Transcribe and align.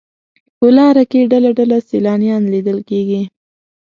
په 0.57 0.67
لاره 0.77 1.03
کې 1.11 1.29
ډله 1.31 1.49
ډله 1.57 1.77
سیلانیان 1.89 2.43
لیدل 2.53 2.79
کېږي. 2.89 3.21